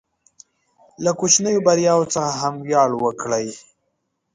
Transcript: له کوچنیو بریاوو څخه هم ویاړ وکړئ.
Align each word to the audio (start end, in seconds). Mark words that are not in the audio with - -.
له 1.03 1.11
کوچنیو 1.19 1.65
بریاوو 1.65 2.11
څخه 2.13 2.31
هم 2.41 2.55
ویاړ 2.67 2.89
وکړئ. 3.03 3.47